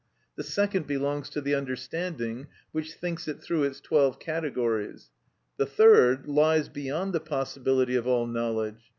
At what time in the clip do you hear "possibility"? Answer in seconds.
7.19-7.95